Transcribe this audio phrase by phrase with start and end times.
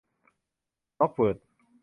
[0.99, 1.37] ร้อกเวิธ